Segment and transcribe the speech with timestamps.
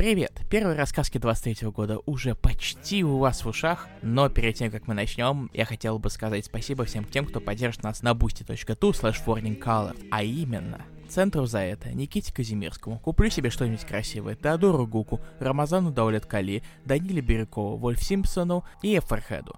[0.00, 0.40] Привет!
[0.48, 4.94] Первые рассказки 23 года уже почти у вас в ушах, но перед тем, как мы
[4.94, 10.22] начнем, я хотел бы сказать спасибо всем тем, кто поддержит нас на boosty.tu slash а
[10.22, 16.62] именно Центру за это, Никите Казимирскому, Куплю себе что-нибудь красивое, Теодору Гуку, Рамазану Даулет Кали,
[16.86, 19.54] Даниле Бирюкову, Вольф Симпсону и Эферхеду.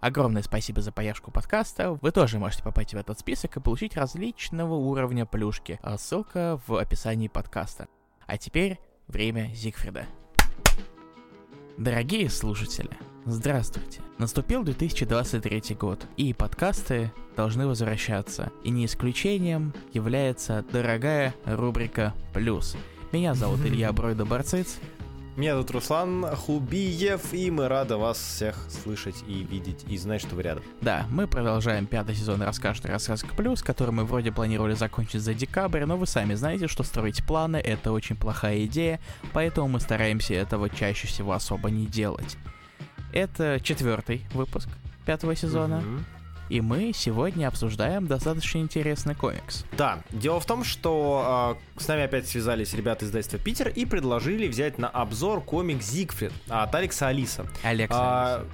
[0.00, 1.92] Огромное спасибо за поддержку подкаста.
[2.02, 5.78] Вы тоже можете попасть в этот список и получить различного уровня плюшки.
[5.98, 7.86] Ссылка в описании подкаста.
[8.26, 10.06] А теперь время Зигфрида.
[11.76, 12.90] Дорогие слушатели,
[13.24, 14.00] здравствуйте.
[14.18, 18.52] Наступил 2023 год, и подкасты должны возвращаться.
[18.62, 22.76] И не исключением является дорогая рубрика «Плюс».
[23.12, 24.78] Меня зовут Илья Бройда-Барциц,
[25.36, 30.36] меня зовут Руслан Хубиев, и мы рады вас всех слышать и видеть, и знать, что
[30.36, 30.62] вы рядом.
[30.80, 35.84] Да, мы продолжаем пятый сезон «Расскажет рассказка плюс», который мы вроде планировали закончить за декабрь,
[35.84, 39.00] но вы сами знаете, что строить планы— это очень плохая идея,
[39.32, 42.36] поэтому мы стараемся этого чаще всего особо не делать.
[43.12, 44.68] Это четвертый выпуск
[45.04, 45.82] пятого сезона.
[45.84, 46.13] Mm-hmm.
[46.48, 49.64] И мы сегодня обсуждаем достаточно интересный комикс.
[49.76, 53.84] Да, дело в том, что э, с нами опять связались ребята из издательства Питер и
[53.86, 57.46] предложили взять на обзор комикс Зигфрид от Алекса Алиса.
[57.62, 58.50] Алекса а, Алиса.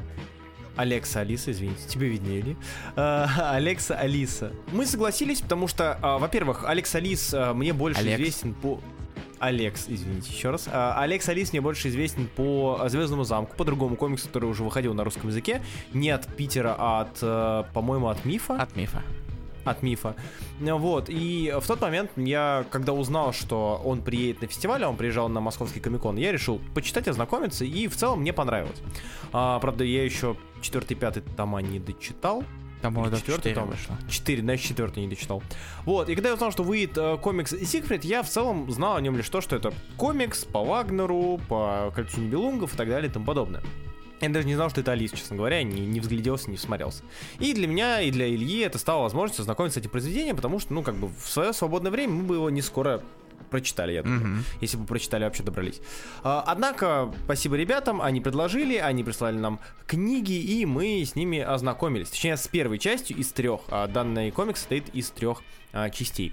[0.76, 2.56] Алекса Алиса, извините, тебе виднее, ли?
[2.96, 4.52] А, Алекса Алиса.
[4.72, 8.20] Мы согласились, потому что, а, во-первых, Алекс Алис а, мне больше Алекс.
[8.20, 8.80] известен по...
[9.40, 10.68] Алекс, извините еще раз.
[10.70, 14.94] А, Алекс Алис мне больше известен по Звездному замку, по другому комиксу, который уже выходил
[14.94, 15.62] на русском языке.
[15.92, 18.54] Не от Питера, а от, э, по-моему, от Мифа.
[18.54, 19.02] От Мифа
[19.64, 20.16] от мифа.
[20.58, 24.96] Вот, и в тот момент я, когда узнал, что он приедет на фестиваль, а он
[24.96, 28.80] приезжал на московский комикон, я решил почитать, ознакомиться, и в целом мне понравилось.
[29.32, 32.44] А, правда, я еще четвертый, пятый тома не дочитал,
[32.80, 33.96] там, по-моему, четвертый том вышло.
[34.08, 35.42] Четыре, значит, четвертый не дочитал.
[35.84, 39.00] Вот, и когда я узнал, что выйдет э, комикс Сигфрид, я в целом знал о
[39.00, 43.12] нем лишь то, что это комикс по Вагнеру, по Кольцу Нибелунгов и так далее и
[43.12, 43.62] тому подобное.
[44.20, 47.02] Я даже не знал, что это Алис, честно говоря, не, не взгляделся, не всмотрелся.
[47.38, 50.74] И для меня, и для Ильи это стало возможностью знакомиться с этим произведением, потому что,
[50.74, 53.02] ну, как бы в свое свободное время мы бы его не скоро
[53.50, 54.22] прочитали, я думаю.
[54.22, 54.44] Mm-hmm.
[54.60, 55.80] Если бы прочитали, вообще добрались.
[56.22, 62.10] А, однако, спасибо ребятам, они предложили, они прислали нам книги, и мы с ними ознакомились.
[62.10, 63.60] Точнее, с первой частью из трех.
[63.68, 66.32] А данный комикс состоит из трех а, частей.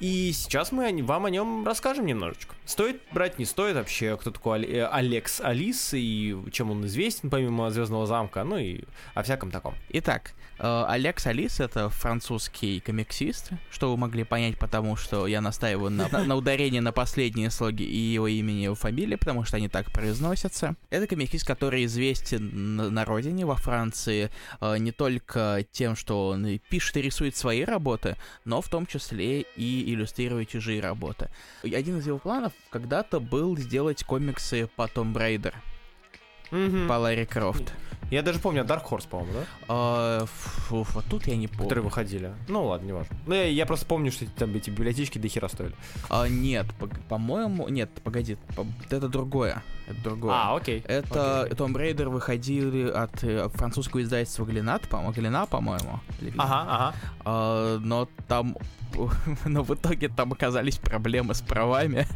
[0.00, 2.54] И сейчас мы вам о нем расскажем немножечко.
[2.64, 7.70] Стоит брать, не стоит вообще, кто такой э, Алекс Алис и чем он известен помимо
[7.70, 8.82] Звездного замка, ну и
[9.14, 9.74] о всяком таком.
[9.88, 15.90] Итак, э, Алекс Алис это французский комиксист, что вы могли понять, потому что я настаиваю
[15.90, 19.68] на, на, ударении на последние слоги и его имени, и его фамилии, потому что они
[19.68, 20.76] так произносятся.
[20.90, 24.30] Это комиксист, который известен на, на родине, во Франции,
[24.60, 29.40] э, не только тем, что он пишет и рисует свои работы, но в том числе
[29.56, 31.28] и иллюстрирует чужие работы.
[31.62, 35.54] Один из его планов когда-то был сделать комиксы по Том Брейдер.
[36.50, 36.88] Mm-hmm.
[36.88, 37.74] По Ларри Крофт.
[38.10, 39.44] Я даже помню Dark Horse, по-моему, да?
[39.68, 41.64] А, фу, вот тут я не помню.
[41.64, 42.32] Которые выходили.
[42.48, 43.14] Ну ладно, не важно.
[43.26, 45.74] Ну, я, я просто помню, что там эти библиотечки до хера стоили.
[46.08, 46.66] А, нет,
[47.10, 49.62] по-моему, нет, погоди, по это другое.
[49.86, 50.34] Это другое.
[50.34, 50.82] А, окей.
[50.86, 51.56] Это окей.
[51.56, 56.00] Том Брейдер выходили от э, французского издательства Глинат, по-моему, Глина, по-моему.
[56.38, 56.94] Ага, ага.
[57.26, 58.56] А, но там
[59.44, 62.06] но в итоге там оказались проблемы с правами.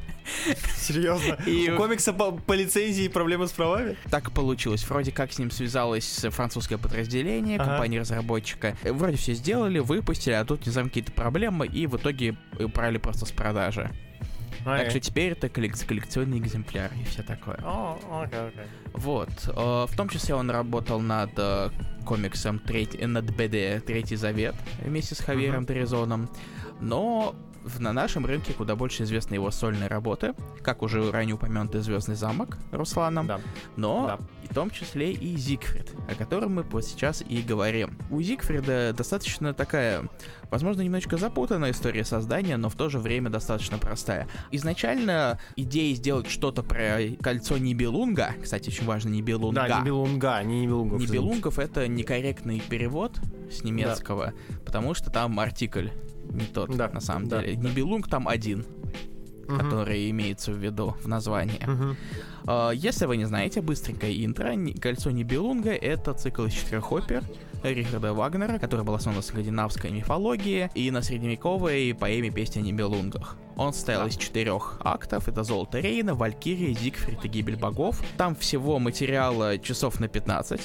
[0.76, 1.38] Серьезно?
[1.46, 1.70] И...
[1.70, 3.96] У комикса по, по лицензии проблемы с правами?
[4.10, 4.88] Так получилось.
[4.88, 7.70] Вроде как с ним связалось французское подразделение, ага.
[7.70, 8.76] компания разработчика.
[8.84, 13.26] Вроде все сделали, выпустили, а тут не знаю какие-то проблемы, и в итоге убрали просто
[13.26, 13.90] с продажи.
[14.64, 14.78] Okay.
[14.78, 17.56] Так что теперь это коллек- коллекционный экземпляр и все такое.
[17.56, 18.66] Oh, okay, okay.
[18.92, 19.28] Вот.
[19.48, 21.70] Э, в том числе он работал над э,
[22.04, 25.68] комиксом третий, над БД Третий Завет вместе с Хавьером uh-huh.
[25.68, 26.30] Терезоном.
[26.82, 27.34] Но
[27.78, 32.58] на нашем рынке куда больше известны его сольные работы, как уже ранее упомянутый Звездный замок
[32.72, 33.40] Русланом, да.
[33.76, 34.48] но да.
[34.50, 37.96] в том числе и Зигфрид, о котором мы вот сейчас и говорим.
[38.10, 40.08] У Зигфрида достаточно такая,
[40.50, 44.28] возможно, немножечко запутанная история создания, но в то же время достаточно простая.
[44.50, 49.68] Изначально идея сделать что-то про кольцо Нибелунга, кстати, очень важно Нибелунга.
[49.68, 51.00] Да, Нибелунга, не Нибелунгов.
[51.00, 53.20] Нибелунгов это некорректный перевод
[53.50, 54.56] с немецкого, да.
[54.64, 55.88] потому что там артикль
[56.32, 56.88] не тот, да.
[56.88, 57.40] на самом да.
[57.40, 57.56] деле.
[57.56, 58.64] Нибелунг там один,
[59.48, 59.56] угу.
[59.56, 61.62] который имеется в виду в названии.
[61.62, 61.96] Угу.
[62.44, 64.54] Uh, если вы не знаете, быстренькое интро.
[64.80, 67.22] Кольцо Нибелунга— это цикл из четырех опер
[67.62, 73.36] Рихарда Вагнера, который был основан на скандинавской мифологии и на средневековой поэме «Песня о Нибелунгах».
[73.56, 74.08] Он состоял да.
[74.08, 75.28] из четырех актов.
[75.28, 78.02] Это «Золото Рейна», «Валькирия», «Зигфрид» и «Гибель богов».
[78.16, 80.60] Там всего материала часов на 15.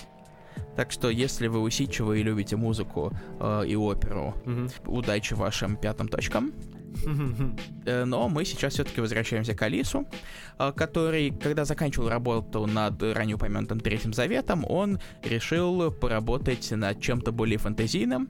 [0.75, 4.97] Так что, если вы усидчивы и любите музыку э, и оперу, угу.
[4.97, 6.53] удачи вашим пятым точкам.
[7.85, 10.07] Э, но мы сейчас все-таки возвращаемся к Алису,
[10.59, 17.31] э, который, когда заканчивал работу над ранее упомянутым Третьим Заветом, он решил поработать над чем-то
[17.31, 18.29] более фантазийным,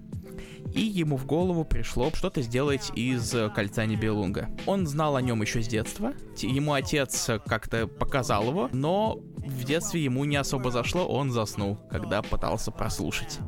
[0.74, 4.50] и ему в голову пришло что-то сделать из кольца Нибелунга.
[4.66, 10.04] Он знал о нем еще с детства, ему отец как-то показал его, но в детстве
[10.04, 13.40] ему не особо зашло, он заснул, когда пытался прослушать.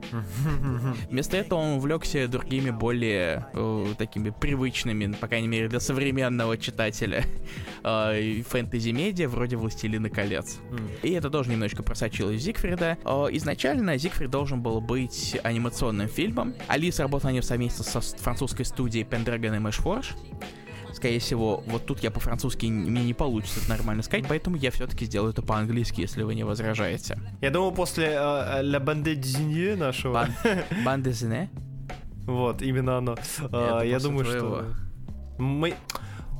[1.09, 7.25] Вместо этого он увлекся другими более э, такими привычными, по крайней мере для современного читателя,
[7.83, 10.57] э, фэнтези-медиа вроде «Властелина колец».
[11.03, 12.97] И это тоже немножечко просочилось Зигфрида.
[13.03, 16.53] Э, изначально Зигфрид должен был быть анимационным фильмом.
[16.67, 20.15] Алиса работала на нем совместно со французской студией Pendragon и Meshforge
[20.99, 25.05] скорее всего, вот тут я по-французски мне не получится это нормально сказать, поэтому я все-таки
[25.05, 27.17] сделаю это по-английски, если вы не возражаете.
[27.41, 30.27] Я думаю, после uh, La Bande Dessinée нашего...
[30.85, 31.49] Bande Dessinée?
[32.25, 33.13] Вот, именно оно.
[33.13, 34.65] Uh, я думаю, что...
[35.37, 35.73] Мы...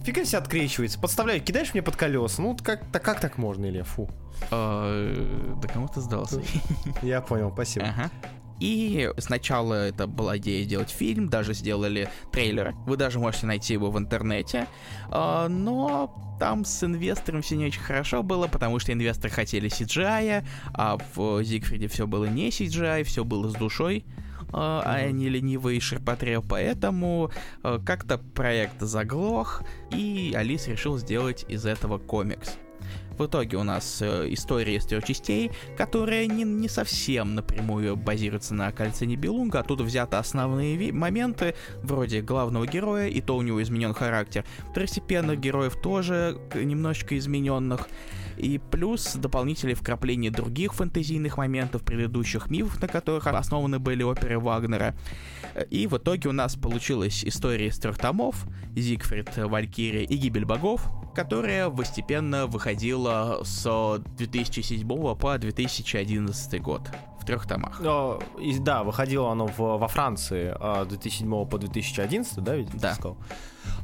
[0.04, 1.00] Фига себе открещивается.
[1.00, 2.42] Подставляю, кидаешь мне под колеса.
[2.42, 3.84] Ну, как, так, как так можно, Илья?
[3.84, 4.10] Фу.
[4.50, 6.42] Да кому ты сдался?
[7.02, 7.88] Я понял, спасибо.
[7.88, 8.10] Ага.
[8.60, 12.74] И сначала это была идея сделать фильм, даже сделали трейлер.
[12.86, 14.68] Вы даже можете найти его в интернете.
[15.10, 20.46] А, но там с инвестором все не очень хорошо было, потому что инвесторы хотели CGI,
[20.74, 24.06] а в Зигфриде все было не CGI, все было с душой
[24.52, 29.62] а они ленивые ширпотреб, поэтому а, как-то проект заглох,
[29.92, 32.58] и Алис решил сделать из этого комикс.
[33.19, 38.54] В итоге у нас э, история из трех частей, которая не, не совсем напрямую базируется
[38.54, 43.94] на кольце Нибелунга, оттуда взяты основные моменты, вроде главного героя, и то у него изменен
[43.94, 44.45] характер.
[44.71, 47.89] Второстепенных героев тоже немножечко измененных
[48.39, 54.95] и плюс дополнительные вкрапления других фэнтезийных моментов, предыдущих мифов, на которых основаны были оперы Вагнера.
[55.69, 60.89] И в итоге у нас получилась история из трех томов Зигфрид, Валькирия и Гибель богов,
[61.13, 66.89] которая постепенно выходила с 2007 по 2011 год
[67.30, 67.81] трех томах.
[68.40, 72.70] И, да, выходило оно в, во Франции с 2007 по 2011, да, ведь?
[72.74, 72.94] Да.
[72.94, 73.18] Сказал?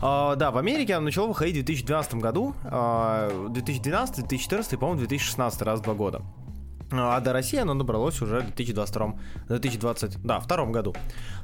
[0.02, 5.00] Uh, да, в Америке оно начало выходить в 2012 году, uh, 2012, 2014 и, по-моему,
[5.00, 6.22] 2016, раз в два года.
[6.92, 9.16] А до России оно набралось уже в 2022,
[9.48, 10.96] 2020, да, втором году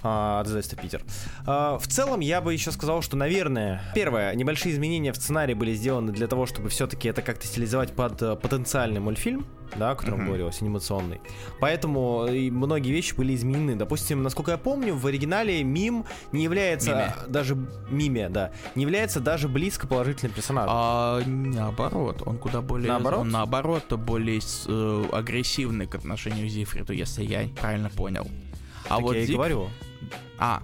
[0.03, 1.03] а, от издательства Питер.
[1.45, 5.73] А, в целом, я бы еще сказал, что, наверное, первое, небольшие изменения в сценарии были
[5.73, 9.45] сделаны для того, чтобы все-таки это как-то стилизовать под э, потенциальный мультфильм,
[9.77, 10.25] да, о котором mm-hmm.
[10.25, 11.21] говорилось, анимационный.
[11.59, 13.75] Поэтому и многие вещи были изменены.
[13.75, 17.15] Допустим, насколько я помню, в оригинале мим не является Миме.
[17.27, 17.55] даже
[17.89, 20.69] миме, да, не является даже близко положительным персонажем.
[20.73, 26.93] А, наоборот, он куда более наоборот, он, наоборот более э, агрессивный к отношению к Зифриту,
[26.93, 28.27] если я правильно понял.
[28.85, 29.29] А так вот я Зиг...
[29.29, 29.69] и говорю.
[30.37, 30.61] А.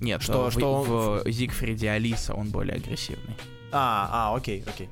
[0.00, 3.34] Нет, что, в, что в, в Зигфриде Алиса он более агрессивный.
[3.72, 4.88] А, а, окей, окей.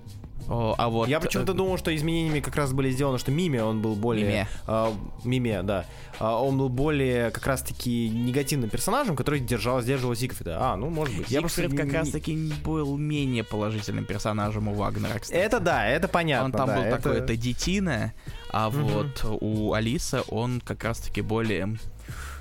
[0.49, 1.09] О, а вот...
[1.09, 4.27] Я почему-то думал, что изменениями как раз были сделаны, что Миме он был более...
[4.27, 4.49] Миме.
[4.67, 4.93] Э,
[5.25, 5.85] Миме, да.
[6.21, 10.57] Э, он был более как раз-таки негативным персонажем, который держал, сдерживал Зигфрида.
[10.61, 11.29] А, ну, может быть.
[11.29, 11.77] Зигфрид я просто...
[11.77, 15.37] как раз-таки был менее положительным персонажем у Вагнера, кстати.
[15.39, 16.47] Это да, это понятно.
[16.47, 16.97] Он там да, был это...
[16.97, 18.13] такой, это детина,
[18.51, 18.79] а угу.
[18.79, 21.77] вот у Алисы он как раз-таки более...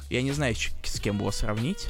[0.10, 1.88] Я не знаю, с кем его сравнить.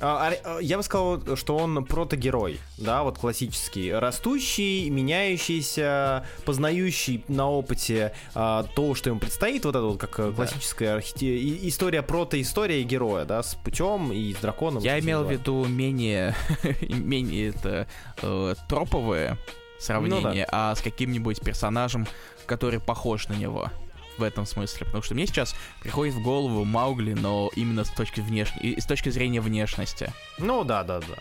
[0.00, 7.50] А, а, я бы сказал, что он протогерой, да, вот классический, растущий, меняющийся, познающий на
[7.50, 10.32] опыте а, то, что ему предстоит, вот это вот как да.
[10.32, 11.68] классическая архите...
[11.68, 14.82] история протоистория героя, да, с путем и с драконом.
[14.82, 16.34] Я имел в виду менее,
[16.88, 17.88] менее это
[18.22, 19.38] э, троповое
[19.78, 20.70] сравнение, ну, да.
[20.70, 22.06] а с каким-нибудь персонажем,
[22.46, 23.70] который похож на него
[24.18, 28.20] в этом смысле, потому что мне сейчас приходит в голову Маугли, но именно с точки,
[28.20, 28.52] внеш...
[28.62, 30.12] с точки зрения внешности.
[30.38, 31.16] Ну да, да, да.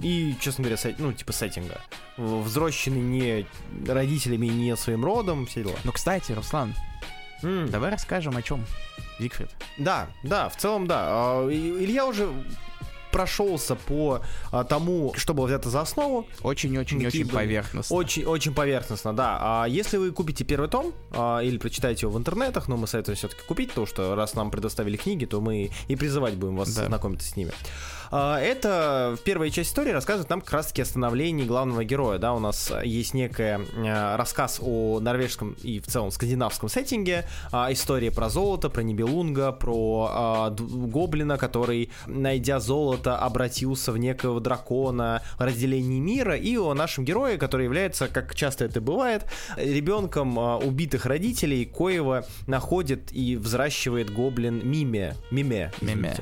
[0.00, 1.80] И, честно говоря, сет, ну, типа сеттинга.
[2.16, 3.46] Взросленный не
[3.86, 5.76] родителями, не своим родом, все дела.
[5.84, 6.74] Ну, кстати, Руслан,
[7.42, 7.68] mm.
[7.68, 8.64] давай расскажем о чем
[9.20, 9.50] Зигфрид.
[9.78, 11.06] Да, да, в целом, да.
[11.08, 12.28] А, Илья уже
[13.12, 16.26] прошелся по а, тому, что было взято за основу.
[16.42, 17.94] Очень-очень-очень поверхностно.
[17.94, 19.38] Очень, очень поверхностно, да.
[19.40, 23.16] А если вы купите первый том а, или прочитаете его в интернетах, но мы советуем
[23.16, 26.86] все-таки купить, потому что раз нам предоставили книги, то мы и призывать будем вас да.
[26.86, 27.52] знакомиться с ними.
[28.14, 32.18] А, это в первой части истории рассказывает нам как раз-таки о становлении главного героя.
[32.18, 37.72] Да, у нас есть некий а, рассказ о норвежском и в целом скандинавском сеттинге, а,
[37.72, 46.00] история про золото, про Нибелунга, про гоблина, который, найдя золото, обратился в некого дракона, разделение
[46.00, 49.24] мира, и о нашем герое, который является, как часто это бывает,
[49.56, 55.16] ребенком убитых родителей, коего находит и взращивает гоблин Миме.
[55.30, 55.72] Миме.
[55.80, 56.14] Миме.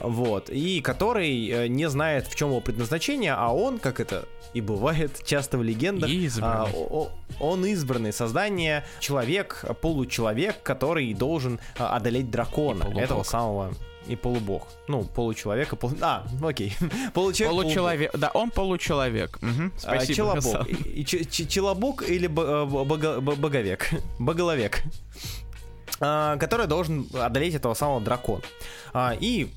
[0.00, 0.50] Вот.
[0.50, 5.22] И который э, не знает, в чем его предназначение, а он, как это и бывает
[5.24, 6.10] часто в легендах.
[6.40, 6.68] А,
[7.40, 13.72] он избранный создание, человек, получеловек, который должен а, одолеть дракона, этого самого
[14.08, 14.68] и полубог.
[14.88, 15.92] Ну, получеловека, пол...
[16.00, 16.74] А, окей.
[17.14, 18.20] Получеловек, Получеловек, полубог.
[18.20, 19.38] да, он получеловек.
[19.42, 20.32] Угу, спасибо.
[20.32, 20.68] А, челобог.
[20.68, 23.90] И, челобог или э, боговек?
[24.18, 24.82] Боголовек.
[26.00, 28.42] А, который должен одолеть этого самого дракона.
[28.92, 29.48] А, и,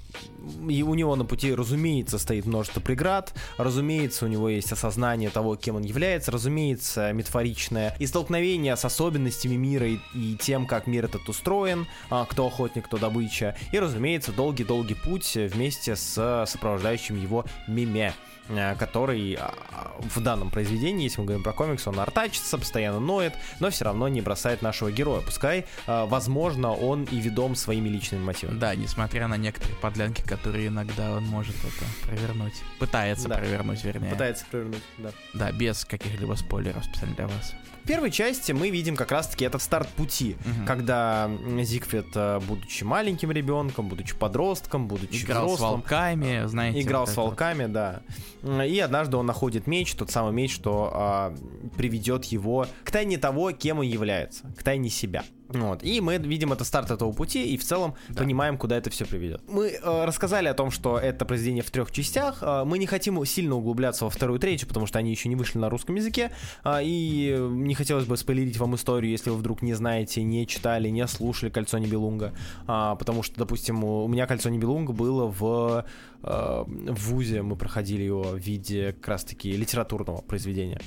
[0.69, 5.55] и у него на пути, разумеется, стоит множество преград, разумеется, у него есть осознание того,
[5.55, 11.05] кем он является, разумеется, метафоричное и столкновение с особенностями мира и, и тем, как мир
[11.05, 17.45] этот устроен, а, кто охотник, кто добыча, и, разумеется, долгий-долгий путь вместе с сопровождающим его
[17.67, 18.13] миме.
[18.49, 19.53] Э, который а,
[19.99, 24.07] в данном произведении, если мы говорим про комикс, он артачится, постоянно ноет, но все равно
[24.07, 25.21] не бросает нашего героя.
[25.21, 28.57] Пускай, э, возможно, он и ведом своими личными мотивами.
[28.57, 32.55] Да, несмотря на некоторые подлянки, которые иногда он может это провернуть.
[32.79, 33.37] Пытается да.
[33.37, 34.09] провернуть, вернее.
[34.09, 35.11] Пытается провернуть, да.
[35.33, 37.53] Да, без каких-либо спойлеров специально для вас.
[37.83, 40.65] В первой части мы видим как раз-таки этот старт пути, угу.
[40.67, 41.29] когда
[41.61, 46.81] Зигфрид, э, будучи маленьким ребенком, будучи подростком, будучи играл взрослым, с волками, знаете.
[46.81, 47.71] Играл вот с волками, вот.
[47.71, 48.01] да.
[48.43, 51.35] И однажды он находит меч, тот самый меч, что а,
[51.77, 55.23] приведет его к тайне того, кем он является, к тайне себя.
[55.49, 55.83] Вот.
[55.83, 58.21] И мы видим это старт этого пути и в целом да.
[58.21, 59.41] понимаем, куда это все приведет.
[59.47, 62.39] Мы э, рассказали о том, что это произведение в трех частях.
[62.41, 65.35] Э, мы не хотим сильно углубляться во вторую и третью, потому что они еще не
[65.35, 66.31] вышли на русском языке.
[66.63, 70.89] Э, и не хотелось бы спойлерить вам историю, если вы вдруг не знаете, не читали,
[70.89, 72.33] не слушали «Кольцо Нибелунга».
[72.67, 75.85] Э, потому что, допустим, у меня «Кольцо Нибелунга» было в,
[76.21, 77.41] э, в ВУЗе.
[77.41, 80.79] Мы проходили его в виде как раз-таки литературного произведения.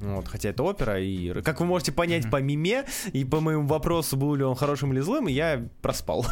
[0.00, 2.30] Вот, хотя это опера, и как вы можете понять mm-hmm.
[2.30, 6.26] по миме и по моему вопросу, был ли он хорошим или злым, я проспал.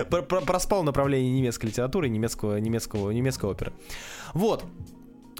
[0.46, 3.72] проспал направление немецкой литературы, немецкого, немецкого, немецкой оперы.
[4.34, 4.64] Вот.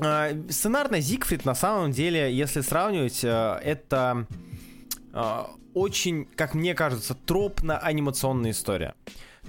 [0.01, 4.27] А, сценарно Зигфрид, на самом деле, если сравнивать, э, это
[5.13, 5.43] э,
[5.75, 8.95] очень, как мне кажется, тропно-анимационная история.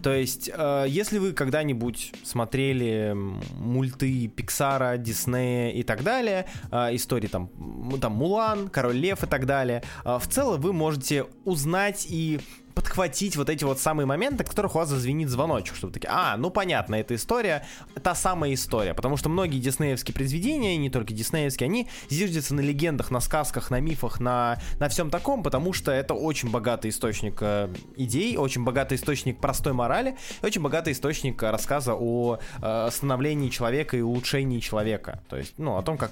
[0.01, 3.13] То есть, э, если вы когда-нибудь смотрели
[3.55, 7.49] мульты Пиксара, Диснея и так далее, э, истории там,
[7.99, 12.39] там Мулан, Король Лев и так далее, э, в целом вы можете узнать и
[12.73, 16.49] подхватить вот эти вот самые моменты, которых у вас зазвенит звоночек, чтобы такие, а, ну
[16.49, 17.65] понятно, эта история,
[18.01, 23.11] та самая история, потому что многие диснеевские произведения, не только диснеевские, они зиждятся на легендах,
[23.11, 27.69] на сказках, на мифах, на, на всем таком, потому что это очень богатый источник э,
[27.95, 34.01] идей, очень богатый источник простой морали, очень богатый источник рассказа о э, становлении человека и
[34.01, 36.11] улучшении человека, то есть, ну, о том, как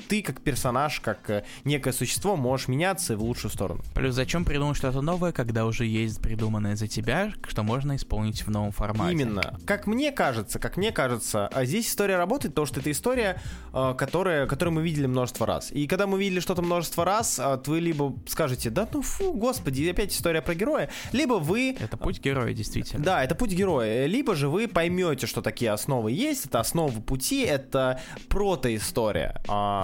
[0.00, 3.82] ты как персонаж, как э, некое существо можешь меняться в лучшую сторону.
[3.94, 8.50] Плюс зачем придумать что-то новое, когда уже есть придуманное за тебя, что можно исполнить в
[8.50, 9.12] новом формате?
[9.12, 9.58] Именно.
[9.66, 13.40] Как мне кажется, как мне кажется, а здесь история работает, потому что это история,
[13.72, 15.70] э, которая, которую мы видели множество раз.
[15.72, 19.88] И когда мы видели что-то множество раз, а, вы либо скажете, да ну фу, господи,
[19.88, 21.76] опять история про героя, либо вы...
[21.78, 23.04] Это путь героя, действительно.
[23.04, 24.06] Да, это путь героя.
[24.06, 29.40] Либо же вы поймете, что такие основы есть, это основы пути, это протоистория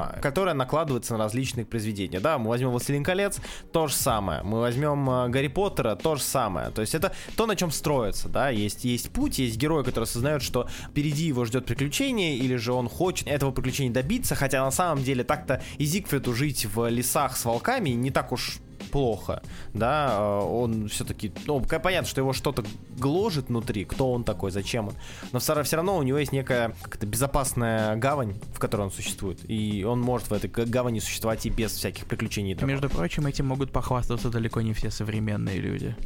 [0.07, 2.21] а, которая накладывается на различные произведения.
[2.21, 3.39] Да, мы возьмем «Властелин колец»,
[3.73, 4.43] то же самое.
[4.43, 6.71] Мы возьмем э, «Гарри Поттера», то же самое.
[6.71, 8.51] То есть это то, на чем строится, да.
[8.51, 12.89] Есть, есть путь, есть герой, который осознает, что впереди его ждет приключение, или же он
[12.89, 17.45] хочет этого приключения добиться, хотя на самом деле так-то и Зигфриду жить в лесах с
[17.45, 18.59] волками не так уж
[18.91, 19.43] плохо,
[19.75, 22.65] да, э, он все-таки, ну, понятно, что его что-то
[22.99, 24.95] гложет внутри, кто он такой, зачем он,
[25.33, 29.85] но все равно у него есть некая как-то безопасная гавань, в которой он существует, и
[29.85, 32.53] он может в этой гавани существовать и без всяких приключений.
[32.53, 35.97] И, между прочим, этим могут похвастаться далеко не все современные люди.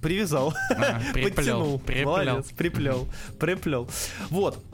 [0.00, 0.54] Привязал.
[0.70, 1.78] Ага, приплел, Подтянул.
[1.78, 2.06] Приплел.
[2.06, 3.08] Молодец, приплел.
[3.38, 3.90] Приплел.
[4.30, 4.64] Вот.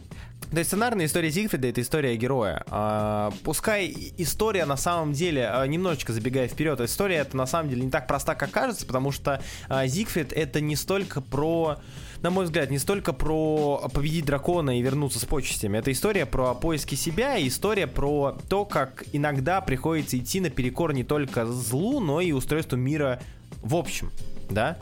[0.51, 2.65] То есть сценарная история Зигфрида— это история героя.
[2.71, 7.83] А, пускай история на самом деле, а, немножечко забегая вперед, история это на самом деле
[7.83, 11.79] не так проста, как кажется, потому что а, Зигфрид— это не столько про
[12.23, 15.79] на мой взгляд, не столько про победить дракона и вернуться с почестями.
[15.79, 21.05] Это история про поиски себя и история про то, как иногда приходится идти наперекор не
[21.05, 23.21] только злу, но и устройству мира
[23.63, 24.11] в общем,
[24.49, 24.79] да?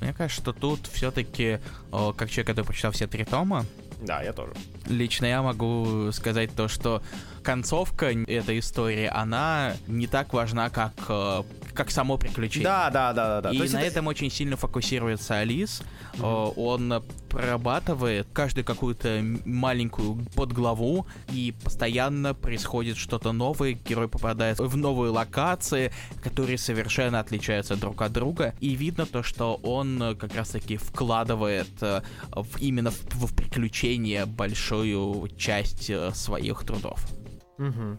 [0.00, 3.64] Мне кажется, что тут все-таки, как человек, который прочитал все три тома,
[4.04, 4.52] да, я тоже.
[4.86, 7.02] Лично я могу сказать то, что
[7.42, 11.42] концовка этой истории, она не так важна, как э,
[11.74, 12.64] как само приключение.
[12.64, 13.50] Да, да, да, да.
[13.50, 13.50] да.
[13.50, 13.78] И на это...
[13.78, 15.82] этом очень сильно фокусируется Алис.
[16.14, 16.54] Mm-hmm.
[16.56, 23.72] Он прорабатывает каждую какую-то маленькую подглаву, и постоянно происходит что-то новое.
[23.72, 28.54] Герой попадает в новые локации, которые совершенно отличаются друг от друга.
[28.60, 35.28] И видно то, что он как раз-таки вкладывает э, в, именно в, в приключения большую
[35.36, 37.04] часть э, своих трудов.
[37.58, 37.98] Угу.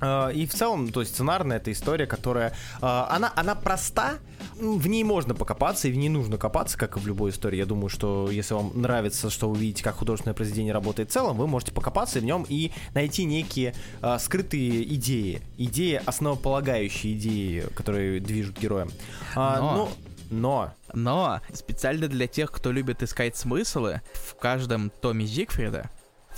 [0.00, 2.52] Uh, и в целом, то есть сценарная эта история, которая,
[2.82, 4.18] uh, она, она проста,
[4.60, 7.56] в ней можно покопаться, и в ней нужно копаться, как и в любой истории.
[7.56, 11.38] Я думаю, что если вам нравится, что вы видите, как художественное произведение работает в целом,
[11.38, 18.20] вы можете покопаться в нем и найти некие uh, скрытые идеи, идеи, основополагающие идеи, которые
[18.20, 18.90] движут героем.
[19.34, 19.88] Но...
[20.28, 20.72] Но...
[20.92, 25.88] Но специально для тех, кто любит искать смыслы, в каждом томе Зигфрида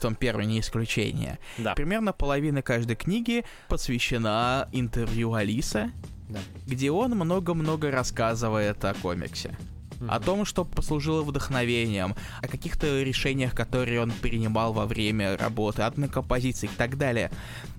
[0.01, 1.39] том первый не исключение.
[1.59, 1.75] Да.
[1.75, 5.91] Примерно половина каждой книги посвящена интервью Алиса,
[6.29, 6.39] да.
[6.67, 9.57] где он много-много рассказывает о комиксе.
[10.01, 10.11] Mm-hmm.
[10.11, 16.09] О том, что послужило вдохновением, о каких-то решениях, которые он принимал во время работы, одной
[16.09, 17.33] композиции и так далее.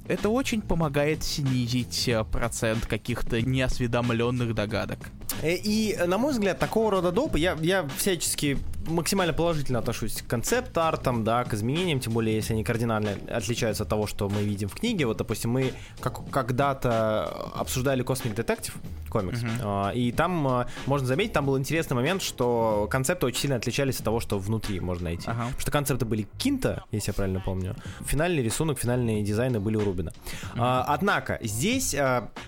[0.10, 4.98] Это очень помогает снизить э, процент каких-то неосведомленных догадок.
[5.44, 10.28] Э, и, на мой взгляд, такого рода доп, я, я всячески максимально положительно отношусь к
[10.28, 14.68] концепт-артам, да, к изменениям, тем более, если они кардинально отличаются от того, что мы видим
[14.68, 15.06] в книге.
[15.06, 17.26] Вот, допустим, мы как, когда-то
[17.56, 18.74] обсуждали Cosmic Detective
[19.10, 19.96] комикс, uh-huh.
[19.96, 24.06] и там, а, можно заметить, там был интересный момент, что концепты очень сильно отличались от
[24.06, 25.28] того, что внутри можно найти.
[25.28, 25.34] Uh-huh.
[25.34, 27.76] Потому что концепты были Кинта, если я правильно помню.
[28.06, 30.12] Финальный рисунок, финальные дизайны были у Рубина.
[30.56, 30.84] Uh-huh.
[30.88, 31.96] Однако, здесь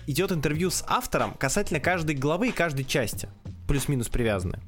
[0.06, 3.28] идет интервью с автором касательно каждой главы и каждой части
[3.68, 4.58] плюс-минус привязаны.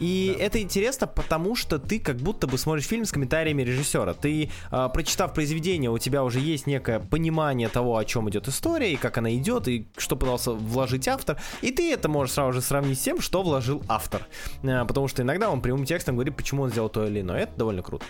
[0.00, 0.44] И да.
[0.44, 4.14] это интересно, потому что ты как будто бы смотришь фильм с комментариями режиссера.
[4.14, 8.92] Ты, э, прочитав произведение, у тебя уже есть некое понимание того, о чем идет история,
[8.92, 11.36] и как она идет, и что пытался вложить автор.
[11.60, 14.26] И ты это можешь сразу же сравнить с тем, что вложил автор.
[14.62, 17.42] Э, потому что иногда он прямым текстом говорит, почему он сделал то или иное.
[17.42, 18.06] Это довольно круто.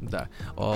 [0.00, 0.28] Да.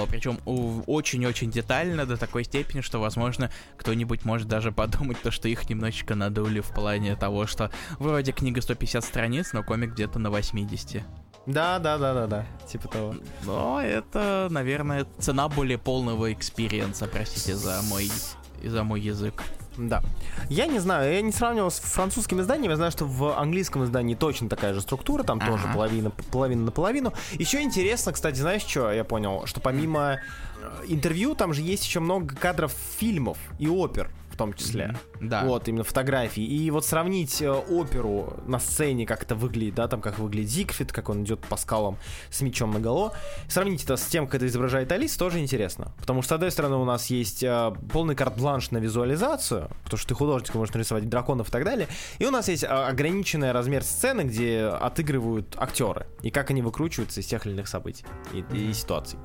[0.08, 5.68] Причем очень-очень детально до такой степени, что, возможно, кто-нибудь может даже подумать, то, что их
[5.68, 11.02] немножечко надули в плане того, что вроде книга 150 страниц, но комикс где-то на 80.
[11.46, 13.14] Да, да, да, да, да, типа того.
[13.44, 18.10] Но это, наверное, цена более полного experience а, простите за мой,
[18.62, 19.42] за мой язык.
[19.76, 20.02] Да.
[20.48, 24.14] Я не знаю, я не сравнивал с французским изданием, я знаю, что в английском издании
[24.14, 25.52] точно такая же структура, там ага.
[25.52, 27.12] тоже половина, половина на половину.
[27.32, 30.18] Еще интересно, кстати, знаешь что, я понял, что помимо
[30.61, 34.11] э, интервью там же есть еще много кадров фильмов и опер
[34.42, 34.85] том числе.
[34.85, 35.28] Mm-hmm.
[35.28, 35.44] Да.
[35.44, 36.42] Вот, именно фотографии.
[36.42, 40.92] И вот сравнить э, оперу на сцене, как это выглядит, да, там как выглядит Зигфрид,
[40.92, 41.96] как он идет по скалам
[42.31, 43.12] с мечом наголо,
[43.48, 45.92] сравнить это с тем, как это изображает Алис, тоже интересно.
[46.00, 50.09] Потому что, с одной стороны, у нас есть э, полный карт-бланш на визуализацию, потому что
[50.09, 51.88] ты художник, можешь нарисовать драконов и так далее.
[52.18, 57.20] И у нас есть э, ограниченный размер сцены, где отыгрывают актеры, и как они выкручиваются
[57.20, 58.70] из тех или иных событий и, mm-hmm.
[58.70, 59.18] и ситуаций.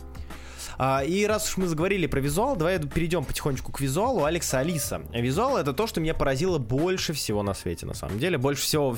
[0.77, 5.01] А, и раз уж мы заговорили про визуал, давай перейдем потихонечку к визуалу Алекса Алиса.
[5.11, 8.37] Визуал это то, что меня поразило больше всего на свете, на самом деле.
[8.37, 8.95] Больше всего...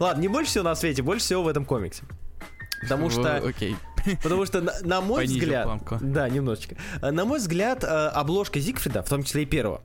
[0.00, 2.02] Ладно, не больше всего на свете, больше всего в этом комиксе.
[2.82, 3.36] Потому что...
[3.36, 3.76] Окей.
[4.22, 5.64] Потому что, на, на мой Понизил взгляд...
[5.64, 5.98] Планку.
[6.00, 6.76] Да, немножечко.
[7.00, 9.80] На мой взгляд, э, обложка Зигфрида, в том числе и первого,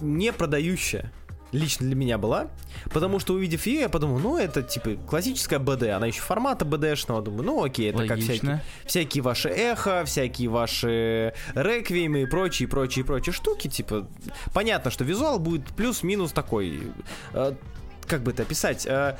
[0.00, 1.12] не продающая
[1.52, 2.48] лично для меня была,
[2.92, 7.22] потому что увидев ее, я подумал, ну это типа классическая БД, она еще формата БДшного,
[7.22, 8.16] думаю, ну окей, это Логично.
[8.16, 14.06] как всякие, всякие ваши эхо, всякие ваши реквиемы и прочие, прочие, прочие штуки, типа
[14.52, 16.92] понятно, что визуал будет плюс-минус такой,
[17.32, 17.52] э,
[18.06, 19.16] как бы это описать, э,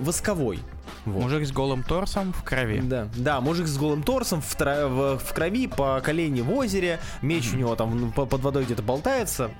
[0.00, 0.58] восковой.
[1.04, 1.22] Вот.
[1.22, 2.80] Мужик с голым торсом в крови.
[2.80, 7.44] Да, да, мужик с голым торсом в, в, в крови, по колени в озере, меч
[7.44, 7.54] mm-hmm.
[7.54, 9.50] у него там под водой где-то болтается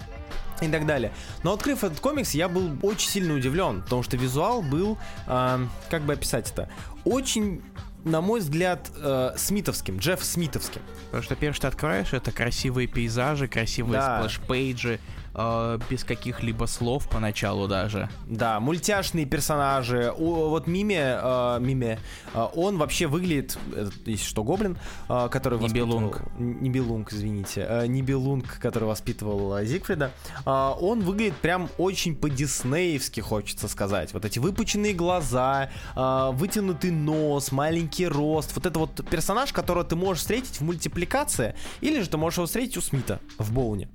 [0.60, 1.12] и так далее.
[1.42, 6.02] Но открыв этот комикс, я был очень сильно удивлен, потому что визуал был, э, как
[6.02, 6.68] бы описать это,
[7.04, 7.62] очень
[8.04, 10.80] на мой взгляд, э, Смитовским, Джефф Смитовским.
[11.06, 14.20] Потому что первое, что ты открываешь, это красивые пейзажи, красивые да.
[14.20, 15.00] splash page и,
[15.36, 18.08] э, без каких-либо слов поначалу даже.
[18.26, 20.12] Да, мультяшные персонажи.
[20.16, 21.98] О, вот Миме, э, Миме,
[22.34, 26.22] э, он вообще выглядит, э, если что, гоблин, э, который Нибелунг.
[26.38, 27.66] Нибелунг, извините.
[27.68, 30.10] Э, Нибелунг, который воспитывал э, Зигфрида.
[30.44, 34.14] Э, он выглядит прям очень по-диснеевски, хочется сказать.
[34.14, 38.52] Вот эти выпученные глаза, э, вытянутый нос, маленький рост.
[38.56, 42.46] Вот это вот персонаж, которого ты можешь встретить в мультипликации, или же ты можешь его
[42.46, 43.88] встретить у Смита в Боуне.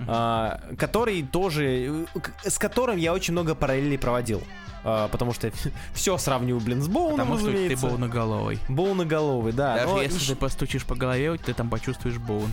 [0.00, 2.06] Uh-huh который тоже,
[2.42, 4.42] с которым я очень много параллелей проводил.
[4.84, 5.52] Uh, потому что
[5.94, 8.58] все сравниваю, блин, с Боуном, Потому что ты Боуноголовый.
[8.68, 9.76] Боуноголовый, да.
[9.76, 12.52] Даже но если ты постучишь по голове, ты там почувствуешь Боун.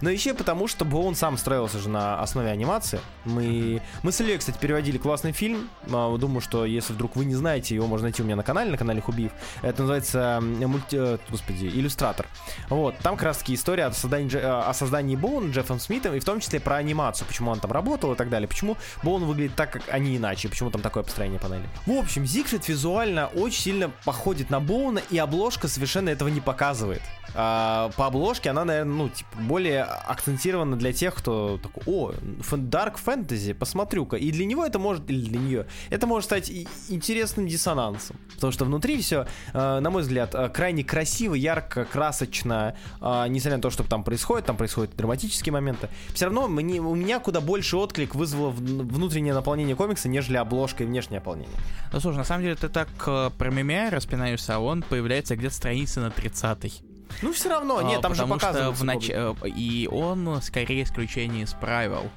[0.00, 3.00] Но еще потому, что он сам строился же на основе анимации.
[3.24, 5.68] Мы, мы с Ильей, кстати, переводили классный фильм.
[5.90, 8.70] А, думаю, что если вдруг вы не знаете, его можно найти у меня на канале,
[8.70, 9.32] на канале Хубиев.
[9.62, 10.96] Это называется мульти...
[10.96, 12.26] Э, господи, иллюстратор.
[12.68, 16.24] Вот, там как раз таки история о создании, о создании Боуна Джеффом Смитом, и в
[16.24, 19.70] том числе про анимацию, почему он там работал и так далее, почему Боун выглядит так,
[19.70, 21.64] как они иначе, почему там такое построение панели.
[21.86, 27.02] В общем, Зигфрид визуально очень сильно походит на Боуна, и обложка совершенно этого не показывает.
[27.34, 32.96] А, по обложке она, наверное, ну, типа, более акцентирована для тех, кто такой, о, Dark
[33.04, 34.16] Fantasy, посмотрю-ка.
[34.16, 36.50] И для него это может, или для нее, это может стать
[36.88, 38.16] интересным диссонансом.
[38.34, 43.62] Потому что внутри все, а, на мой взгляд, а, крайне красиво, ярко, красочно, несмотря на
[43.62, 45.88] то, что там происходит, там происходят драматические моменты.
[46.12, 50.86] Все равно мне, у меня куда больше отклик вызвало внутреннее наполнение комикса, нежели обложка и
[50.86, 51.56] внешнее наполнение.
[51.92, 55.54] Ну, слушай, на самом деле ты так э, про мемя распинаешься, а он появляется где-то
[55.54, 56.85] страницы на 30-й.
[57.22, 58.82] Ну, все равно, нет, там Потому же показывают.
[58.82, 59.10] Нач...
[59.10, 62.10] Э, и он скорее исключение из правил.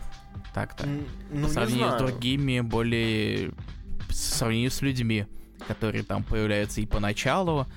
[0.53, 0.88] Так-то.
[1.31, 3.51] Ну, по сравнению с другими, более...
[4.07, 5.27] По сравнению с людьми,
[5.67, 7.67] которые там появляются и поначалу.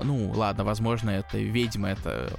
[0.00, 2.30] Ну, ладно, возможно, это ведьма, это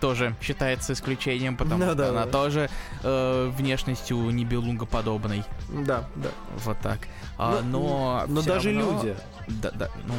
[0.00, 2.30] тоже считается исключением, потому ну, что да, она да.
[2.30, 2.68] тоже
[3.02, 5.44] э, внешностью небелунга подобной.
[5.68, 6.30] Да, да.
[6.64, 6.98] Вот так.
[7.38, 9.02] А, но но даже равно...
[9.02, 9.16] люди.
[9.46, 10.14] Да, да, ну,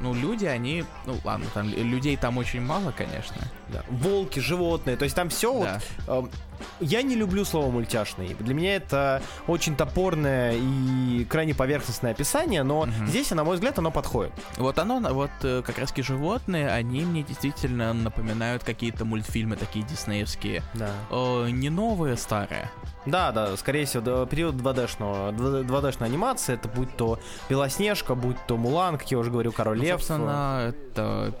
[0.00, 3.36] ну, люди, они, ну, ладно, там людей там очень мало, конечно.
[3.68, 3.82] Да.
[3.88, 5.80] Волки, животные, то есть там все да.
[6.06, 6.30] вот...
[6.30, 6.36] Э,
[6.80, 8.34] я не люблю слово мультяшный.
[8.38, 12.90] Для меня это очень топорное и крайне поверхностное описание, но угу.
[13.06, 14.32] здесь, на мой взгляд, оно подходит.
[14.56, 20.62] Вот оно, вот э, как раз животные, они мне действительно напоминают какие-то мультфильмы такие диснеевские.
[20.74, 20.90] Да.
[21.10, 22.70] Э, не новые, старые.
[23.06, 28.98] Да, да, скорее всего, период 2D-шного, 2D-шной анимации, это будь то Белоснежка, будь то Мулан,
[28.98, 29.98] как я уже говорил, Король ну, Лев.
[30.00, 31.32] Собственно, это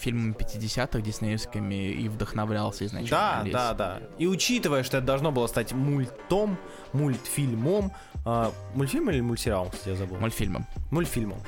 [0.00, 3.50] фильмами 50-х диснеевскими и вдохновлялся изначально.
[3.52, 4.00] Да, да, да.
[4.18, 6.58] И учитывая, что это должно было стать мультом,
[6.92, 7.92] мультфильмом,
[8.28, 10.16] а, мультфильм или мультсериал, кстати, я забыл?
[10.16, 10.66] Мультфильмом.
[10.90, 11.38] Мультфильмом.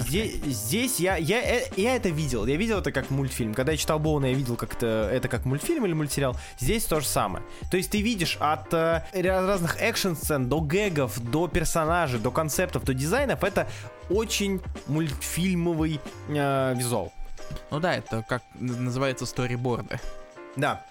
[0.00, 2.44] Здесь, здесь я, я, я, э, я это видел.
[2.44, 3.54] Я видел это как мультфильм.
[3.54, 6.36] Когда я читал Боуна, я видел как это, это как мультфильм или мультсериал.
[6.58, 7.44] Здесь то же самое.
[7.70, 12.94] То есть ты видишь от э, разных экшн-сцен до гэгов, до персонажей, до концептов, до
[12.94, 13.44] дизайнов.
[13.44, 13.68] Это
[14.10, 17.12] очень мультфильмовый э, визуал.
[17.70, 20.00] Ну да, это как называется сториборды.
[20.56, 20.84] Да,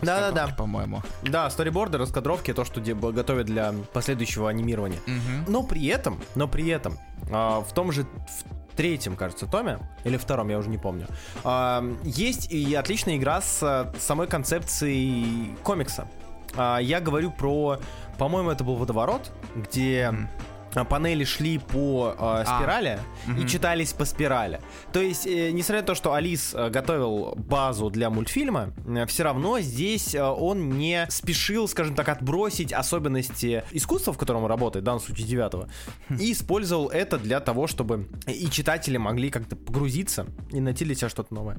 [0.00, 0.54] да, да, да.
[0.54, 1.02] По-моему.
[1.22, 4.98] Да, сториборды, раскадровки, то, что готовят для последующего анимирования.
[5.06, 5.50] Угу.
[5.50, 10.16] Но при этом, но при этом, э, в том же в третьем, кажется, томе, или
[10.16, 11.06] втором, я уже не помню,
[11.44, 16.08] э, есть и отличная игра с самой концепцией комикса.
[16.56, 17.78] Э, я говорю про,
[18.18, 20.28] по-моему, это был водоворот, где mm.
[20.74, 23.48] А, панели шли по э, спирали а, и угу.
[23.48, 24.60] читались по спирали.
[24.92, 29.24] То есть, э, несмотря на то, что Алис э, готовил базу для мультфильма, э, все
[29.24, 34.82] равно здесь э, он не спешил, скажем так, отбросить особенности искусства, в котором он работает,
[34.82, 35.68] в данном случае девятого,
[36.08, 36.16] хм.
[36.16, 41.08] и использовал это для того, чтобы и читатели могли как-то погрузиться и найти для себя
[41.08, 41.58] что-то новое.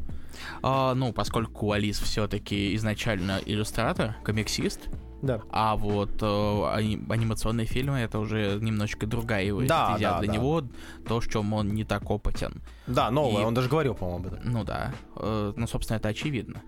[0.62, 4.90] А, ну, поскольку Алис все-таки изначально иллюстратор, комиксист,
[5.24, 5.42] да.
[5.52, 6.26] А вот э,
[7.10, 9.98] анимационные фильмы это уже немножечко другая его да.
[9.98, 10.26] Да, Для да.
[10.28, 10.64] него
[11.08, 12.62] то, в чем он не так опытен.
[12.88, 13.46] Да, новое, И...
[13.46, 14.52] он даже говорил, по-моему, об этом.
[14.52, 14.94] Ну да.
[15.16, 16.62] Э, ну, собственно, это очевидно.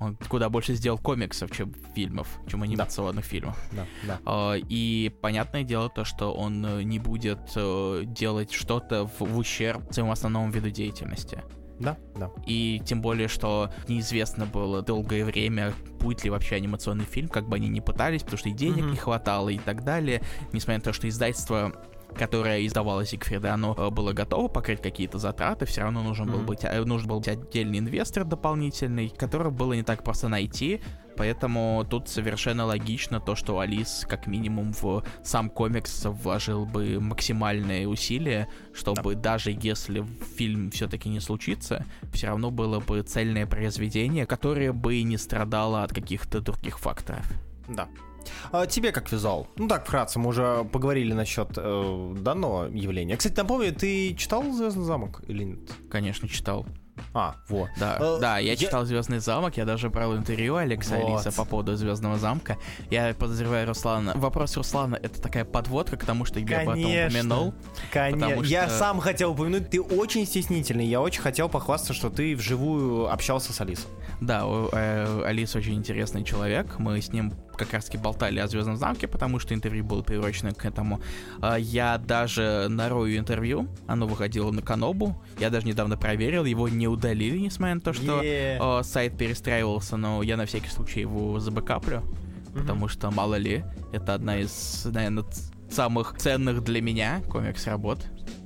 [0.00, 3.30] Он куда больше сделал комиксов, чем фильмов, чем анимационных да.
[3.30, 3.70] фильмов.
[3.70, 4.54] Да, да.
[4.56, 9.38] Э, и понятное дело то, что он э, не будет э, делать что-то в, в
[9.38, 11.42] ущерб своему основному виду деятельности.
[11.80, 12.30] Да, да.
[12.46, 17.56] И тем более, что неизвестно было долгое время, будет ли вообще анимационный фильм, как бы
[17.56, 18.90] они ни пытались, потому что и денег mm-hmm.
[18.90, 20.22] не хватало и так далее.
[20.52, 21.72] Несмотря на то, что издательство
[22.16, 26.32] которое издавало Зигфрида, оно э, было готово покрыть какие-то затраты, все равно нужен, mm-hmm.
[26.32, 30.80] был быть, э, нужен был быть отдельный инвестор дополнительный, которого было не так просто найти,
[31.16, 37.88] Поэтому тут совершенно логично то, что Алис как минимум в сам комикс вложил бы максимальные
[37.88, 39.20] усилия, чтобы да.
[39.20, 40.04] даже если
[40.36, 45.92] фильм все-таки не случится, все равно было бы цельное произведение, которое бы не страдало от
[45.92, 47.26] каких-то других факторов.
[47.68, 47.88] Да.
[48.52, 49.48] А тебе как визуал?
[49.56, 53.16] Ну так, вкратце, мы уже поговорили насчет э, данного явления.
[53.16, 55.60] Кстати, напомню, ты читал Звездный замок или нет?
[55.90, 56.66] Конечно, читал.
[57.14, 57.70] А, вот.
[57.78, 61.24] Да, э, да, я, я читал Звездный замок, я даже брал интервью Алекса вот.
[61.24, 62.58] Алиса по поводу Звездного замка.
[62.90, 64.14] Я подозреваю Руслана.
[64.16, 67.54] Вопрос Руслана это такая подводка к тому, что я об этом упомянул.
[67.92, 68.34] Конечно.
[68.34, 68.44] Что...
[68.44, 70.86] Я сам хотел упомянуть, ты очень стеснительный.
[70.86, 73.90] Я очень хотел похвастаться, что ты вживую общался с Алисой.
[74.20, 76.78] Да, э, Алис очень интересный человек.
[76.78, 80.52] Мы с ним как раз таки болтали о Звездном замке, потому что интервью было приурочено
[80.52, 81.00] к этому.
[81.40, 86.68] А, я даже на Рою интервью, оно выходило на Канобу, я даже недавно проверил, его
[86.68, 88.80] не удалили, несмотря на то, что yeah.
[88.80, 92.60] э, сайт перестраивался, но я на всякий случай его забэкаплю, mm-hmm.
[92.60, 95.24] потому что, мало ли, это одна из, наверное,
[95.70, 97.98] самых ценных для меня комикс-работ.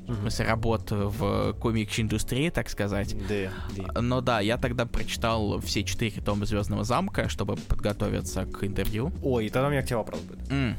[0.08, 3.14] В смысле, работ в комикс-индустрии, так сказать.
[3.28, 4.00] Да, да.
[4.00, 9.12] Но да, я тогда прочитал все четыре тома Звездного замка, чтобы подготовиться к интервью.
[9.22, 10.48] Ой, тогда у меня к тебе вопрос будет.
[10.48, 10.74] Mm.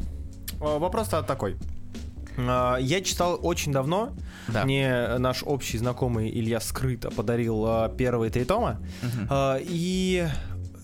[0.59, 1.57] Вопрос-то такой.
[2.37, 4.13] А, я читал очень давно.
[4.47, 4.65] Да.
[4.65, 8.79] Мне наш общий знакомый Илья Скрыто подарил а, первые три тома.
[9.03, 9.35] Угу.
[9.61, 10.27] И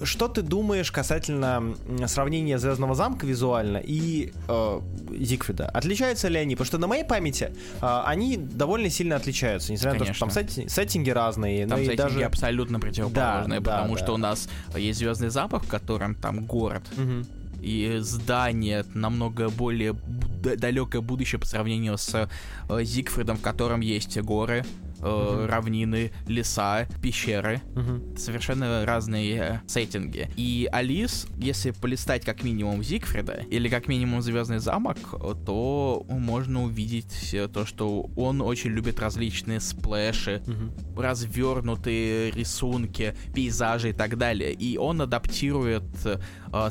[0.03, 1.75] что ты думаешь касательно
[2.08, 4.81] сравнения Звездного замка визуально и э,
[5.12, 5.69] Зигфрида?
[5.69, 6.55] Отличаются ли они?
[6.55, 10.31] Потому что на моей памяти э, они довольно сильно отличаются, несмотря на то, что там
[10.31, 11.67] сеттинги, сеттинги разные.
[11.67, 12.23] Там но сеттинги даже...
[12.23, 14.13] абсолютно противоположные, да, потому да, что да.
[14.13, 16.84] у нас есть Звездный замок, в котором там город.
[16.97, 17.25] Угу
[17.65, 22.29] и здание намного более далекое будущее по сравнению с
[22.69, 24.63] э, Зигфридом, в котором есть горы,
[25.06, 27.62] э, равнины, леса, пещеры.
[27.76, 28.18] Угу.
[28.18, 30.30] Совершенно разные э, сеттинги.
[30.36, 34.98] И Алис, если полистать как минимум Зигфрида или как минимум Звездный замок,
[35.46, 41.02] то можно увидеть э, то, что он очень любит различные сплэши, угу.
[41.02, 44.54] развернутые рисунки, пейзажи и так далее.
[44.54, 46.20] И он адаптирует э,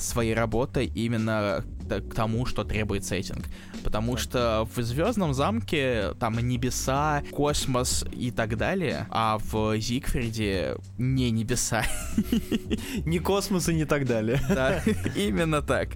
[0.00, 3.46] своей работой именно к тому, что требует сеттинг.
[3.82, 11.30] Потому что в Звездном замке там небеса, космос и так далее, а в Зигфриде не
[11.30, 11.84] небеса.
[13.04, 14.40] Не космос и не так далее.
[14.54, 14.80] Да,
[15.16, 15.88] именно так.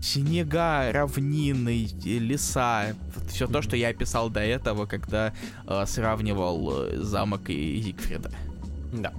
[0.00, 2.94] Снега, равнины, леса,
[3.28, 5.32] все то, что я описал до этого, когда
[5.66, 8.30] э, сравнивал э, замок и Зигфрида.
[8.92, 9.12] Да.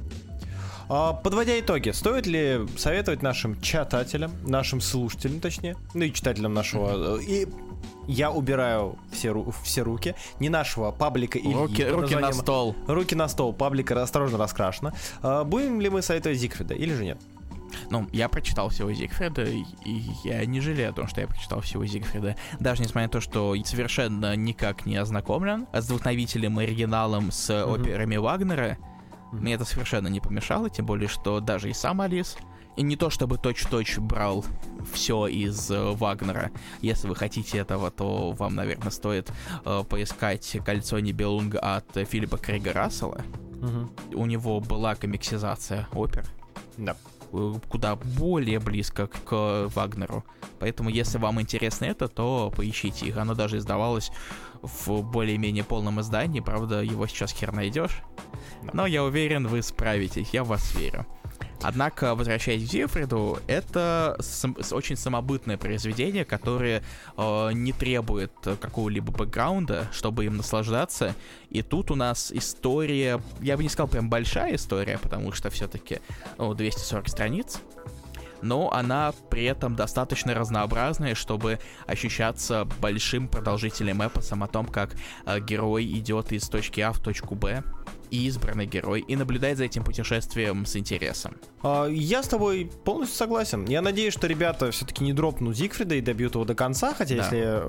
[0.87, 7.19] А, подводя итоги, стоит ли советовать нашим читателям, нашим слушателям, точнее, ну и читателям нашего,
[7.19, 7.47] и
[8.07, 12.75] я убираю все, все руки, не нашего паблика или руки, руки на стол.
[12.87, 14.93] Руки на стол, паблика осторожно раскрашено.
[15.21, 17.17] А, будем ли мы советовать Зигфрида или же нет?
[17.89, 19.63] Ну, я прочитал всего Зигфрида, и
[20.23, 22.35] я не жалею о том, что я прочитал всего Зигфрида.
[22.59, 27.81] Даже несмотря на то, что совершенно никак не ознакомлен с вдохновителем и оригиналом с mm-hmm.
[27.81, 28.77] операми Вагнера,
[29.41, 32.37] мне это совершенно не помешало, тем более, что даже и сам Алис,
[32.75, 34.45] и не то чтобы точь-точь брал
[34.91, 36.51] все из э, Вагнера.
[36.81, 39.31] Если вы хотите этого, то вам, наверное, стоит
[39.63, 43.21] э, поискать «Кольцо Нибелунга» от Филиппа Крига Рассела.
[43.61, 44.19] Угу.
[44.19, 46.25] У него была комиксизация опер.
[46.77, 46.95] Да
[47.69, 50.23] куда более близко к Вагнеру.
[50.59, 53.17] Поэтому, если вам интересно это, то поищите их.
[53.17, 54.11] Оно даже издавалось
[54.61, 56.39] в более-менее полном издании.
[56.39, 58.01] Правда, его сейчас хер найдешь.
[58.73, 60.29] Но я уверен, вы справитесь.
[60.31, 61.05] Я в вас верю.
[61.61, 66.83] Однако, возвращаясь к Зигфриду, это сам, очень самобытное произведение, которое
[67.17, 71.15] э, не требует какого-либо бэкграунда, чтобы им наслаждаться.
[71.49, 76.01] И тут у нас история, я бы не сказал прям большая история, потому что все-таки
[76.37, 77.61] ну, 240 страниц
[78.41, 84.95] но она при этом достаточно разнообразная, чтобы ощущаться большим продолжителем эпосом о том, как
[85.25, 87.63] э, герой идет из точки А в точку Б,
[88.09, 91.35] и избранный герой, и наблюдать за этим путешествием с интересом.
[91.63, 93.65] А, я с тобой полностью согласен.
[93.65, 97.23] Я надеюсь, что ребята все-таки не дропнут Зигфрида и добьют его до конца, хотя да.
[97.23, 97.63] если...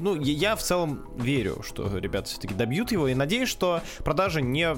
[0.00, 4.74] Ну, я в целом верю, что ребята все-таки добьют его, и надеюсь, что продажи не,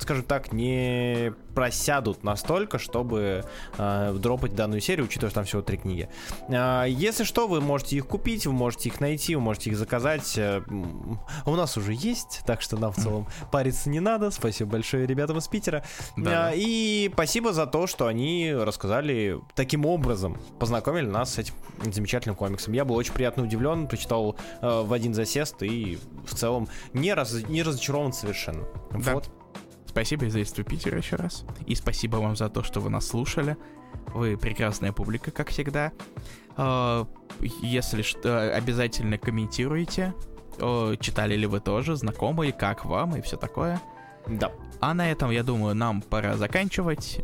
[0.00, 3.44] скажем так, не просядут настолько, чтобы
[3.78, 6.08] э, дропать данную серию, учитывая, что там всего три книги.
[6.48, 10.36] Э, если что, вы можете их купить, вы можете их найти, вы можете их заказать.
[10.36, 10.62] Э,
[11.46, 14.30] у нас уже есть, так что нам в целом париться не надо.
[14.30, 15.84] Спасибо большое ребятам из Питера.
[16.16, 16.52] Да.
[16.52, 22.36] Э, и спасибо за то, что они рассказали таким образом, познакомили нас с этим замечательным
[22.36, 22.72] комиксом.
[22.72, 27.32] Я был очень приятно удивлен, прочитал э, в один засест и в целом не, раз,
[27.48, 28.66] не разочарован совершенно.
[28.92, 29.14] Да.
[29.14, 29.30] Вот.
[29.86, 31.44] Спасибо издательству Питера еще раз.
[31.66, 33.56] И спасибо вам за то, что вы нас слушали.
[34.08, 35.92] Вы прекрасная публика, как всегда.
[36.56, 37.06] А,
[37.40, 40.14] если что, обязательно комментируйте.
[41.00, 43.80] Читали ли вы тоже, знакомы, как вам и все такое.
[44.26, 44.50] Да.
[44.80, 47.20] А на этом, я думаю, нам пора заканчивать.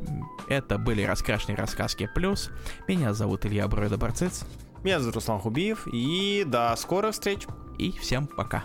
[0.48, 2.50] Это были раскрашенные рассказки плюс.
[2.88, 4.44] Меня зовут Илья Бройда Барциц.
[4.84, 5.86] Меня зовут Руслан Хубиев.
[5.92, 7.46] И до скорых встреч.
[7.78, 8.64] И всем пока.